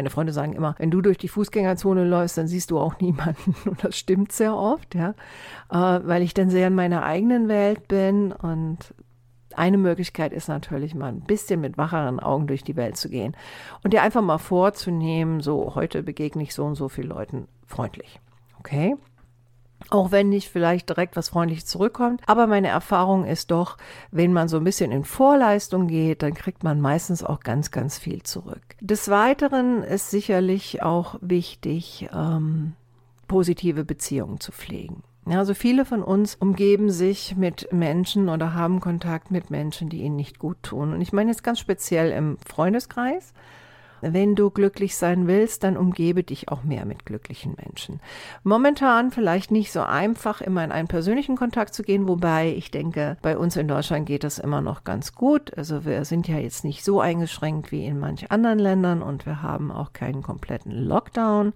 meine 0.00 0.08
Freunde 0.08 0.32
sagen 0.32 0.54
immer, 0.54 0.74
wenn 0.78 0.90
du 0.90 1.02
durch 1.02 1.18
die 1.18 1.28
Fußgängerzone 1.28 2.04
läufst, 2.04 2.38
dann 2.38 2.48
siehst 2.48 2.70
du 2.70 2.78
auch 2.78 2.98
niemanden. 3.00 3.54
Und 3.68 3.84
das 3.84 3.98
stimmt 3.98 4.32
sehr 4.32 4.56
oft, 4.56 4.94
ja. 4.94 5.10
Äh, 5.70 6.00
weil 6.06 6.22
ich 6.22 6.32
dann 6.32 6.48
sehr 6.48 6.68
in 6.68 6.74
meiner 6.74 7.04
eigenen 7.04 7.48
Welt 7.48 7.86
bin 7.86 8.32
und 8.32 8.94
eine 9.54 9.76
Möglichkeit 9.76 10.32
ist 10.32 10.48
natürlich 10.48 10.94
mal 10.94 11.08
ein 11.08 11.20
bisschen 11.20 11.60
mit 11.60 11.76
wacheren 11.76 12.18
Augen 12.18 12.46
durch 12.46 12.62
die 12.62 12.76
Welt 12.76 12.96
zu 12.96 13.10
gehen 13.10 13.36
und 13.82 13.92
dir 13.92 14.02
einfach 14.02 14.22
mal 14.22 14.38
vorzunehmen, 14.38 15.40
so 15.40 15.74
heute 15.74 16.02
begegne 16.02 16.44
ich 16.44 16.54
so 16.54 16.64
und 16.64 16.76
so 16.76 16.88
vielen 16.88 17.08
Leuten 17.08 17.48
freundlich. 17.66 18.20
Okay? 18.58 18.96
Auch 19.88 20.12
wenn 20.12 20.28
nicht 20.28 20.50
vielleicht 20.50 20.88
direkt 20.88 21.16
was 21.16 21.30
freundlich 21.30 21.66
zurückkommt. 21.66 22.20
Aber 22.26 22.46
meine 22.46 22.68
Erfahrung 22.68 23.24
ist 23.24 23.50
doch, 23.50 23.76
wenn 24.10 24.32
man 24.32 24.48
so 24.48 24.58
ein 24.58 24.64
bisschen 24.64 24.92
in 24.92 25.04
Vorleistung 25.04 25.88
geht, 25.88 26.22
dann 26.22 26.34
kriegt 26.34 26.62
man 26.62 26.80
meistens 26.80 27.24
auch 27.24 27.40
ganz, 27.40 27.70
ganz 27.70 27.98
viel 27.98 28.22
zurück. 28.22 28.62
Des 28.80 29.08
Weiteren 29.08 29.82
ist 29.82 30.10
sicherlich 30.10 30.82
auch 30.82 31.16
wichtig, 31.20 32.08
ähm, 32.12 32.74
positive 33.26 33.84
Beziehungen 33.84 34.40
zu 34.40 34.52
pflegen. 34.52 35.02
Ja, 35.26 35.38
also 35.38 35.54
viele 35.54 35.84
von 35.84 36.02
uns 36.02 36.34
umgeben 36.34 36.90
sich 36.90 37.36
mit 37.36 37.72
Menschen 37.72 38.28
oder 38.28 38.54
haben 38.54 38.80
Kontakt 38.80 39.30
mit 39.30 39.50
Menschen, 39.50 39.88
die 39.88 40.02
ihnen 40.02 40.16
nicht 40.16 40.38
gut 40.38 40.62
tun. 40.62 40.92
Und 40.92 41.00
ich 41.00 41.12
meine 41.12 41.30
jetzt 41.30 41.44
ganz 41.44 41.60
speziell 41.60 42.10
im 42.10 42.38
Freundeskreis. 42.38 43.32
Wenn 44.00 44.34
du 44.34 44.50
glücklich 44.50 44.96
sein 44.96 45.26
willst, 45.26 45.64
dann 45.64 45.76
umgebe 45.76 46.22
dich 46.22 46.48
auch 46.48 46.62
mehr 46.62 46.84
mit 46.84 47.06
glücklichen 47.06 47.56
Menschen. 47.62 48.00
Momentan 48.42 49.10
vielleicht 49.10 49.50
nicht 49.50 49.72
so 49.72 49.82
einfach, 49.82 50.40
immer 50.40 50.64
in 50.64 50.72
einen 50.72 50.88
persönlichen 50.88 51.36
Kontakt 51.36 51.74
zu 51.74 51.82
gehen, 51.82 52.08
wobei 52.08 52.54
ich 52.56 52.70
denke, 52.70 53.16
bei 53.22 53.36
uns 53.36 53.56
in 53.56 53.68
Deutschland 53.68 54.06
geht 54.06 54.24
das 54.24 54.38
immer 54.38 54.60
noch 54.60 54.84
ganz 54.84 55.14
gut. 55.14 55.56
Also 55.56 55.84
wir 55.84 56.04
sind 56.04 56.28
ja 56.28 56.38
jetzt 56.38 56.64
nicht 56.64 56.84
so 56.84 57.00
eingeschränkt 57.00 57.72
wie 57.72 57.86
in 57.86 57.98
manch 57.98 58.30
anderen 58.30 58.58
Ländern 58.58 59.02
und 59.02 59.26
wir 59.26 59.42
haben 59.42 59.70
auch 59.70 59.92
keinen 59.92 60.22
kompletten 60.22 60.72
Lockdown. 60.72 61.52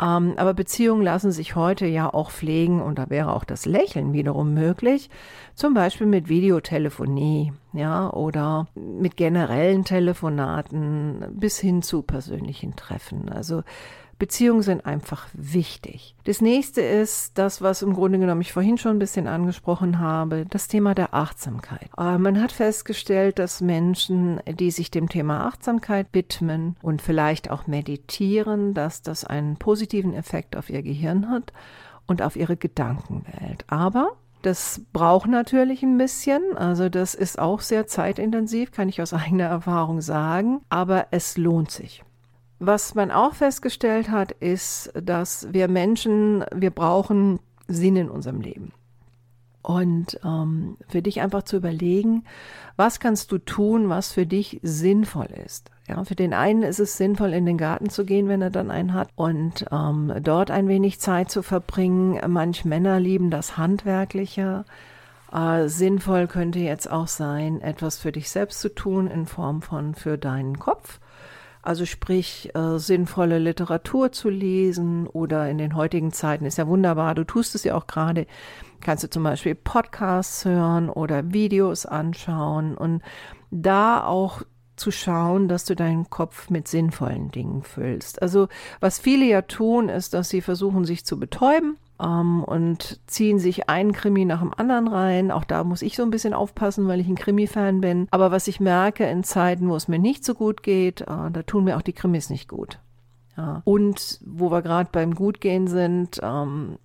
Ähm, 0.00 0.34
aber 0.36 0.54
Beziehungen 0.54 1.02
lassen 1.02 1.30
sich 1.30 1.56
heute 1.56 1.86
ja 1.86 2.12
auch 2.12 2.30
pflegen 2.30 2.80
und 2.80 2.98
da 2.98 3.10
wäre 3.10 3.34
auch 3.34 3.44
das 3.44 3.66
Lächeln 3.66 4.12
wiederum 4.12 4.54
möglich. 4.54 5.10
Zum 5.54 5.74
Beispiel 5.74 6.06
mit 6.06 6.28
Videotelefonie, 6.28 7.52
ja, 7.74 8.10
oder 8.10 8.66
mit 8.74 9.16
generellen 9.16 9.84
Telefonaten 9.84 11.26
bis 11.32 11.58
hin 11.58 11.82
zu 11.82 12.02
persönlichen 12.02 12.76
Treffen. 12.76 13.28
Also 13.28 13.62
Beziehungen 14.20 14.62
sind 14.62 14.86
einfach 14.86 15.26
wichtig. 15.32 16.14
Das 16.24 16.40
nächste 16.40 16.82
ist 16.82 17.36
das, 17.38 17.62
was 17.62 17.82
im 17.82 17.94
Grunde 17.94 18.20
genommen 18.20 18.42
ich 18.42 18.52
vorhin 18.52 18.78
schon 18.78 18.92
ein 18.96 18.98
bisschen 19.00 19.26
angesprochen 19.26 19.98
habe, 19.98 20.46
das 20.48 20.68
Thema 20.68 20.94
der 20.94 21.14
Achtsamkeit. 21.14 21.88
Äh, 21.98 22.18
man 22.18 22.40
hat 22.40 22.52
festgestellt, 22.52 23.40
dass 23.40 23.60
Menschen, 23.60 24.40
die 24.46 24.70
sich 24.70 24.92
dem 24.92 25.08
Thema 25.08 25.46
Achtsamkeit 25.46 26.06
widmen 26.12 26.76
und 26.82 27.02
vielleicht 27.02 27.50
auch 27.50 27.66
meditieren, 27.66 28.74
dass 28.74 29.02
das 29.02 29.24
einen 29.24 29.56
positiven 29.56 30.14
Effekt 30.14 30.54
auf 30.54 30.70
ihr 30.70 30.82
Gehirn 30.82 31.30
hat 31.30 31.52
und 32.06 32.20
auf 32.20 32.36
ihre 32.36 32.58
Gedankenwelt. 32.58 33.64
Aber 33.68 34.12
das 34.42 34.82
braucht 34.92 35.30
natürlich 35.30 35.82
ein 35.82 35.96
bisschen, 35.96 36.42
also 36.56 36.90
das 36.90 37.14
ist 37.14 37.38
auch 37.38 37.60
sehr 37.60 37.86
zeitintensiv, 37.86 38.70
kann 38.70 38.90
ich 38.90 39.00
aus 39.00 39.14
eigener 39.14 39.44
Erfahrung 39.44 40.02
sagen, 40.02 40.60
aber 40.68 41.06
es 41.10 41.38
lohnt 41.38 41.70
sich. 41.70 42.04
Was 42.62 42.94
man 42.94 43.10
auch 43.10 43.34
festgestellt 43.34 44.10
hat, 44.10 44.32
ist, 44.32 44.92
dass 44.94 45.48
wir 45.50 45.66
Menschen, 45.66 46.44
wir 46.54 46.70
brauchen 46.70 47.40
Sinn 47.68 47.96
in 47.96 48.10
unserem 48.10 48.42
Leben. 48.42 48.72
Und 49.62 50.20
ähm, 50.24 50.76
für 50.86 51.00
dich 51.00 51.22
einfach 51.22 51.44
zu 51.44 51.56
überlegen, 51.56 52.24
was 52.76 53.00
kannst 53.00 53.32
du 53.32 53.38
tun, 53.38 53.88
was 53.88 54.12
für 54.12 54.26
dich 54.26 54.60
sinnvoll 54.62 55.28
ist. 55.46 55.70
Ja, 55.88 56.04
für 56.04 56.14
den 56.14 56.34
einen 56.34 56.62
ist 56.62 56.80
es 56.80 56.98
sinnvoll, 56.98 57.32
in 57.32 57.46
den 57.46 57.56
Garten 57.56 57.88
zu 57.88 58.04
gehen, 58.04 58.28
wenn 58.28 58.42
er 58.42 58.50
dann 58.50 58.70
einen 58.70 58.92
hat, 58.92 59.08
und 59.16 59.64
ähm, 59.72 60.12
dort 60.22 60.50
ein 60.50 60.68
wenig 60.68 61.00
Zeit 61.00 61.30
zu 61.30 61.42
verbringen. 61.42 62.20
Manch 62.30 62.66
Männer 62.66 63.00
lieben 63.00 63.30
das 63.30 63.56
Handwerkliche. 63.56 64.66
Äh, 65.32 65.68
sinnvoll 65.68 66.26
könnte 66.26 66.58
jetzt 66.58 66.90
auch 66.90 67.08
sein, 67.08 67.62
etwas 67.62 67.98
für 67.98 68.12
dich 68.12 68.28
selbst 68.28 68.60
zu 68.60 68.74
tun 68.74 69.06
in 69.06 69.24
Form 69.24 69.62
von 69.62 69.94
für 69.94 70.18
deinen 70.18 70.58
Kopf 70.58 71.00
also 71.62 71.84
sprich, 71.84 72.50
äh, 72.54 72.78
sinnvolle 72.78 73.38
Literatur 73.38 74.12
zu 74.12 74.30
lesen 74.30 75.06
oder 75.06 75.48
in 75.48 75.58
den 75.58 75.74
heutigen 75.76 76.12
Zeiten 76.12 76.44
ist 76.46 76.58
ja 76.58 76.66
wunderbar, 76.66 77.14
du 77.14 77.24
tust 77.24 77.54
es 77.54 77.64
ja 77.64 77.74
auch 77.74 77.86
gerade, 77.86 78.26
kannst 78.80 79.04
du 79.04 79.10
zum 79.10 79.22
Beispiel 79.22 79.54
Podcasts 79.54 80.44
hören 80.44 80.88
oder 80.88 81.32
Videos 81.32 81.84
anschauen 81.84 82.76
und 82.76 83.02
da 83.50 84.04
auch 84.04 84.42
zu 84.76 84.90
schauen, 84.90 85.48
dass 85.48 85.66
du 85.66 85.76
deinen 85.76 86.08
Kopf 86.08 86.48
mit 86.48 86.66
sinnvollen 86.66 87.30
Dingen 87.30 87.62
füllst. 87.62 88.22
Also 88.22 88.48
was 88.80 88.98
viele 88.98 89.26
ja 89.26 89.42
tun, 89.42 89.90
ist, 89.90 90.14
dass 90.14 90.30
sie 90.30 90.40
versuchen, 90.40 90.86
sich 90.86 91.04
zu 91.04 91.18
betäuben 91.20 91.76
ähm, 92.02 92.44
und 92.44 93.00
ziehen 93.06 93.38
sich 93.38 93.68
einen 93.68 93.92
Krimi 93.92 94.24
nach 94.24 94.40
dem 94.40 94.54
anderen 94.54 94.88
rein. 94.88 95.30
Auch 95.30 95.44
da 95.44 95.64
muss 95.64 95.82
ich 95.82 95.96
so 95.96 96.02
ein 96.02 96.10
bisschen 96.10 96.34
aufpassen, 96.34 96.88
weil 96.88 97.00
ich 97.00 97.08
ein 97.08 97.16
Krimi-Fan 97.16 97.80
bin. 97.80 98.08
Aber 98.10 98.30
was 98.30 98.48
ich 98.48 98.60
merke 98.60 99.04
in 99.04 99.24
Zeiten, 99.24 99.68
wo 99.68 99.76
es 99.76 99.88
mir 99.88 99.98
nicht 99.98 100.24
so 100.24 100.34
gut 100.34 100.62
geht, 100.62 101.02
äh, 101.02 101.30
da 101.32 101.42
tun 101.44 101.64
mir 101.64 101.76
auch 101.76 101.82
die 101.82 101.92
Krimis 101.92 102.30
nicht 102.30 102.48
gut. 102.48 102.78
Ja. 103.36 103.62
Und 103.64 104.20
wo 104.24 104.50
wir 104.50 104.62
gerade 104.62 104.90
beim 104.92 105.14
Gutgehen 105.14 105.66
sind, 105.66 106.20
ähm, 106.22 106.78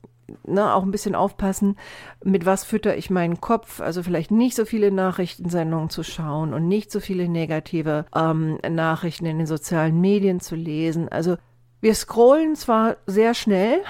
na, 0.43 0.74
auch 0.74 0.84
ein 0.84 0.91
bisschen 0.91 1.15
aufpassen, 1.15 1.75
mit 2.24 2.45
was 2.45 2.63
fütter 2.63 2.98
ich 2.98 3.10
meinen 3.10 3.41
Kopf. 3.41 3.79
Also 3.79 4.03
vielleicht 4.03 4.31
nicht 4.31 4.55
so 4.55 4.65
viele 4.65 4.91
Nachrichtensendungen 4.91 5.89
zu 5.89 6.03
schauen 6.03 6.53
und 6.53 6.67
nicht 6.67 6.91
so 6.91 7.00
viele 7.00 7.29
negative 7.29 8.05
ähm, 8.15 8.57
Nachrichten 8.67 9.25
in 9.25 9.38
den 9.38 9.48
sozialen 9.48 10.01
Medien 10.01 10.39
zu 10.39 10.55
lesen. 10.55 11.10
Also 11.10 11.38
wir 11.85 11.93
scrollen 11.93 12.55
zwar 12.55 12.97
sehr 13.05 13.35
schnell 13.35 13.83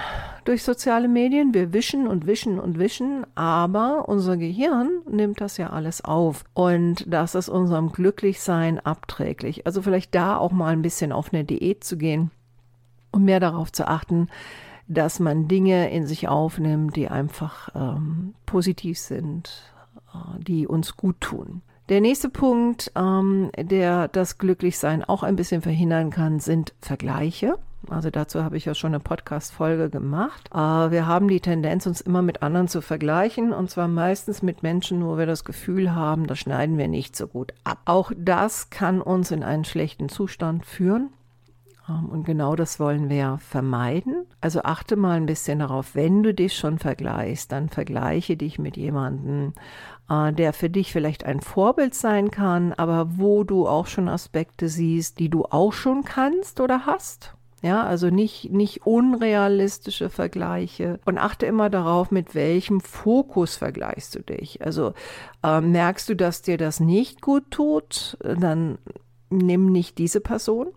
durch 0.43 0.63
soziale 0.65 1.07
Medien, 1.07 1.53
wir 1.53 1.71
wischen 1.71 2.07
und 2.09 2.27
wischen 2.27 2.59
und 2.59 2.77
wischen, 2.77 3.25
aber 3.35 4.09
unser 4.09 4.35
Gehirn 4.35 4.89
nimmt 5.09 5.39
das 5.39 5.55
ja 5.55 5.69
alles 5.69 6.03
auf 6.03 6.43
und 6.53 7.05
das 7.07 7.35
ist 7.35 7.47
unserem 7.47 7.93
Glücklichsein 7.93 8.81
abträglich. 8.81 9.65
Also 9.65 9.81
vielleicht 9.81 10.13
da 10.13 10.35
auch 10.35 10.51
mal 10.51 10.73
ein 10.73 10.81
bisschen 10.81 11.13
auf 11.13 11.33
eine 11.33 11.45
Diät 11.45 11.85
zu 11.85 11.95
gehen 11.95 12.31
und 13.13 13.23
mehr 13.23 13.39
darauf 13.39 13.71
zu 13.71 13.87
achten, 13.87 14.27
dass 14.89 15.21
man 15.21 15.47
Dinge 15.47 15.89
in 15.89 16.05
sich 16.05 16.27
aufnimmt, 16.27 16.97
die 16.97 17.07
einfach 17.07 17.69
ähm, 17.75 18.33
positiv 18.45 18.99
sind, 18.99 19.71
äh, 20.13 20.43
die 20.43 20.67
uns 20.67 20.97
gut 20.97 21.21
tun. 21.21 21.61
Der 21.87 22.01
nächste 22.01 22.27
Punkt, 22.27 22.91
ähm, 22.97 23.51
der 23.57 24.09
das 24.09 24.37
Glücklichsein 24.37 25.01
auch 25.03 25.23
ein 25.23 25.37
bisschen 25.37 25.61
verhindern 25.61 26.09
kann, 26.09 26.41
sind 26.41 26.73
Vergleiche. 26.81 27.57
Also 27.89 28.09
dazu 28.09 28.43
habe 28.43 28.57
ich 28.57 28.65
ja 28.65 28.75
schon 28.75 28.93
eine 28.93 28.99
Podcast-Folge 28.99 29.89
gemacht. 29.89 30.49
Äh, 30.53 30.57
wir 30.57 31.07
haben 31.07 31.27
die 31.27 31.39
Tendenz, 31.39 31.85
uns 31.85 32.01
immer 32.01 32.21
mit 32.21 32.41
anderen 32.41 32.67
zu 32.67 32.81
vergleichen 32.81 33.53
und 33.53 33.69
zwar 33.69 33.87
meistens 33.87 34.41
mit 34.41 34.63
Menschen, 34.63 35.05
wo 35.05 35.17
wir 35.17 35.25
das 35.25 35.43
Gefühl 35.43 35.93
haben, 35.93 36.27
da 36.27 36.35
schneiden 36.35 36.77
wir 36.77 36.87
nicht 36.87 37.15
so 37.15 37.27
gut 37.27 37.53
ab. 37.63 37.79
Auch 37.85 38.11
das 38.17 38.69
kann 38.69 39.01
uns 39.01 39.31
in 39.31 39.43
einen 39.43 39.65
schlechten 39.65 40.09
Zustand 40.09 40.65
führen. 40.65 41.09
Ähm, 41.89 42.09
und 42.09 42.25
genau 42.25 42.55
das 42.55 42.79
wollen 42.79 43.09
wir 43.09 43.37
vermeiden. 43.39 44.25
Also 44.41 44.63
achte 44.63 44.95
mal 44.95 45.17
ein 45.17 45.25
bisschen 45.25 45.59
darauf, 45.59 45.95
wenn 45.95 46.23
du 46.23 46.33
dich 46.33 46.55
schon 46.55 46.79
vergleichst, 46.79 47.51
dann 47.51 47.69
vergleiche 47.69 48.37
dich 48.37 48.59
mit 48.59 48.77
jemandem, 48.77 49.53
äh, 50.09 50.33
der 50.33 50.53
für 50.53 50.69
dich 50.69 50.91
vielleicht 50.91 51.25
ein 51.25 51.41
Vorbild 51.41 51.93
sein 51.93 52.31
kann, 52.31 52.73
aber 52.73 53.17
wo 53.17 53.43
du 53.43 53.67
auch 53.67 53.87
schon 53.87 54.09
Aspekte 54.09 54.69
siehst, 54.69 55.19
die 55.19 55.29
du 55.29 55.45
auch 55.45 55.73
schon 55.73 56.03
kannst 56.03 56.59
oder 56.59 56.85
hast. 56.85 57.35
Ja, 57.65 57.83
also 57.83 58.11
nicht, 58.11 58.51
nicht 58.51 58.85
unrealistische 58.85 60.11
Vergleiche 60.11 60.99
und 61.03 61.17
achte 61.17 61.47
immer 61.47 61.71
darauf, 61.71 62.11
mit 62.11 62.35
welchem 62.35 62.79
Fokus 62.79 63.55
vergleichst 63.55 64.13
du 64.13 64.19
dich. 64.19 64.63
Also 64.63 64.93
äh, 65.41 65.61
merkst 65.61 66.07
du, 66.07 66.15
dass 66.15 66.43
dir 66.43 66.59
das 66.59 66.79
nicht 66.79 67.23
gut 67.23 67.49
tut, 67.49 68.19
dann 68.21 68.77
nimm 69.31 69.71
nicht 69.71 69.97
diese 69.97 70.21
Person, 70.21 70.67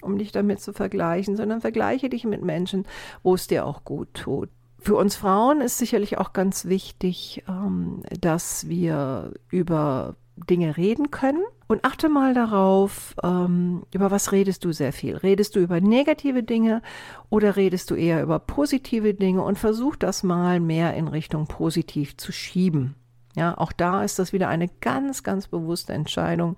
um 0.00 0.16
dich 0.16 0.32
damit 0.32 0.62
zu 0.62 0.72
vergleichen, 0.72 1.36
sondern 1.36 1.60
vergleiche 1.60 2.08
dich 2.08 2.24
mit 2.24 2.42
Menschen, 2.42 2.86
wo 3.22 3.34
es 3.34 3.46
dir 3.46 3.66
auch 3.66 3.84
gut 3.84 4.14
tut. 4.14 4.48
Für 4.78 4.96
uns 4.96 5.16
Frauen 5.16 5.60
ist 5.60 5.76
sicherlich 5.76 6.16
auch 6.16 6.32
ganz 6.32 6.64
wichtig, 6.64 7.44
ähm, 7.46 8.04
dass 8.18 8.70
wir 8.70 9.34
über 9.50 10.16
Dinge 10.46 10.76
reden 10.76 11.10
können 11.10 11.42
Und 11.66 11.84
achte 11.84 12.08
mal 12.08 12.32
darauf, 12.34 13.14
ähm, 13.22 13.82
über 13.92 14.10
was 14.10 14.32
redest 14.32 14.64
du 14.64 14.72
sehr 14.72 14.92
viel. 14.92 15.16
Redest 15.16 15.54
du 15.54 15.60
über 15.60 15.80
negative 15.80 16.42
Dinge 16.42 16.82
oder 17.28 17.56
redest 17.56 17.90
du 17.90 17.94
eher 17.94 18.22
über 18.22 18.38
positive 18.38 19.14
Dinge 19.14 19.42
und 19.42 19.58
versuch 19.58 19.96
das 19.96 20.22
mal 20.22 20.60
mehr 20.60 20.94
in 20.94 21.08
Richtung 21.08 21.46
positiv 21.46 22.16
zu 22.16 22.32
schieben. 22.32 22.94
Ja, 23.36 23.56
auch 23.56 23.72
da 23.72 24.02
ist 24.02 24.18
das 24.18 24.32
wieder 24.32 24.48
eine 24.48 24.68
ganz, 24.80 25.22
ganz 25.22 25.46
bewusste 25.46 25.92
Entscheidung 25.92 26.56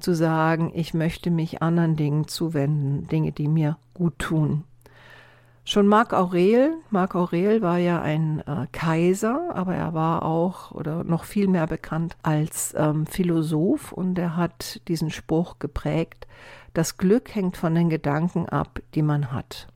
zu 0.00 0.14
sagen, 0.14 0.72
ich 0.74 0.94
möchte 0.94 1.30
mich 1.30 1.62
anderen 1.62 1.94
Dingen 1.94 2.26
zuwenden, 2.26 3.06
Dinge, 3.06 3.32
die 3.32 3.48
mir 3.48 3.76
gut 3.94 4.18
tun. 4.18 4.64
Schon 5.68 5.88
Marc 5.88 6.12
Aurel, 6.12 6.74
Marc 6.90 7.16
Aurel 7.16 7.60
war 7.60 7.78
ja 7.78 8.00
ein 8.00 8.38
äh, 8.46 8.68
Kaiser, 8.70 9.50
aber 9.52 9.74
er 9.74 9.94
war 9.94 10.22
auch 10.22 10.70
oder 10.70 11.02
noch 11.02 11.24
viel 11.24 11.48
mehr 11.48 11.66
bekannt 11.66 12.16
als 12.22 12.72
ähm, 12.78 13.04
Philosoph 13.04 13.90
und 13.90 14.16
er 14.16 14.36
hat 14.36 14.80
diesen 14.86 15.10
Spruch 15.10 15.58
geprägt, 15.58 16.28
das 16.72 16.98
Glück 16.98 17.34
hängt 17.34 17.56
von 17.56 17.74
den 17.74 17.90
Gedanken 17.90 18.48
ab, 18.48 18.78
die 18.94 19.02
man 19.02 19.32
hat. 19.32 19.66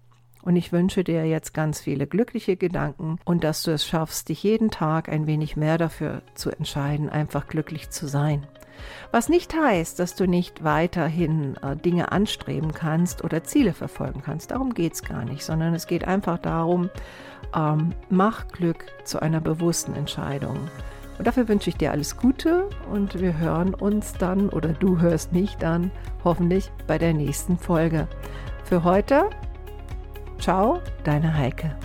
Und 0.42 0.54
ich 0.54 0.70
wünsche 0.70 1.02
dir 1.02 1.26
jetzt 1.26 1.54
ganz 1.54 1.80
viele 1.80 2.06
glückliche 2.06 2.56
Gedanken 2.56 3.18
und 3.24 3.42
dass 3.42 3.64
du 3.64 3.72
es 3.72 3.84
schaffst, 3.84 4.28
dich 4.28 4.44
jeden 4.44 4.70
Tag 4.70 5.08
ein 5.08 5.26
wenig 5.26 5.56
mehr 5.56 5.76
dafür 5.76 6.22
zu 6.36 6.50
entscheiden, 6.50 7.10
einfach 7.10 7.48
glücklich 7.48 7.90
zu 7.90 8.06
sein. 8.06 8.46
Was 9.10 9.28
nicht 9.28 9.54
heißt, 9.54 9.98
dass 9.98 10.14
du 10.14 10.26
nicht 10.26 10.64
weiterhin 10.64 11.56
äh, 11.62 11.76
Dinge 11.76 12.12
anstreben 12.12 12.72
kannst 12.72 13.24
oder 13.24 13.44
Ziele 13.44 13.72
verfolgen 13.72 14.22
kannst. 14.24 14.50
Darum 14.50 14.74
geht 14.74 14.94
es 14.94 15.02
gar 15.02 15.24
nicht, 15.24 15.44
sondern 15.44 15.74
es 15.74 15.86
geht 15.86 16.06
einfach 16.06 16.38
darum, 16.38 16.90
ähm, 17.54 17.92
mach 18.08 18.48
Glück 18.48 18.86
zu 19.04 19.20
einer 19.20 19.40
bewussten 19.40 19.94
Entscheidung. 19.94 20.56
Und 21.18 21.26
dafür 21.26 21.48
wünsche 21.48 21.68
ich 21.68 21.76
dir 21.76 21.90
alles 21.90 22.16
Gute 22.16 22.70
und 22.90 23.20
wir 23.20 23.36
hören 23.36 23.74
uns 23.74 24.14
dann 24.14 24.48
oder 24.48 24.68
du 24.68 25.00
hörst 25.00 25.32
mich 25.32 25.56
dann 25.56 25.90
hoffentlich 26.24 26.72
bei 26.86 26.96
der 26.96 27.12
nächsten 27.12 27.58
Folge. 27.58 28.08
Für 28.64 28.84
heute, 28.84 29.28
ciao, 30.38 30.80
deine 31.04 31.36
Heike. 31.36 31.76